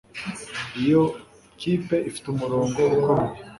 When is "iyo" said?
0.81-1.03